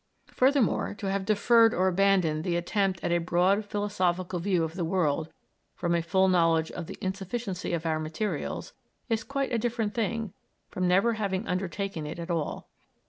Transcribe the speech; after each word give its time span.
Furthermore, 0.33 0.95
to 0.95 1.11
have 1.11 1.25
deferred 1.25 1.75
or 1.75 1.87
abandoned 1.87 2.43
the 2.43 2.55
attempt 2.55 2.99
at 3.03 3.11
a 3.11 3.19
broad 3.19 3.63
philosophical 3.63 4.39
view 4.39 4.63
of 4.63 4.73
the 4.73 4.83
world 4.83 5.31
from 5.75 5.93
a 5.93 6.01
full 6.01 6.27
knowledge 6.27 6.71
of 6.71 6.87
the 6.87 6.97
insufficiency 7.01 7.71
of 7.71 7.85
our 7.85 7.99
materials, 7.99 8.73
is 9.09 9.23
quite 9.23 9.51
a 9.53 9.59
different 9.59 9.93
thing 9.93 10.33
from 10.69 10.87
never 10.87 11.13
having 11.13 11.47
undertaken 11.47 12.07
it 12.07 12.17
at 12.17 12.31
all. 12.31 12.67